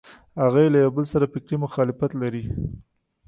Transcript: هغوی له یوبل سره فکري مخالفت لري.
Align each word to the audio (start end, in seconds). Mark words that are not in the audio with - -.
هغوی 0.41 0.67
له 0.73 0.77
یوبل 0.85 1.05
سره 1.13 1.25
فکري 1.33 1.55
مخالفت 1.65 2.11
لري. 2.21 2.43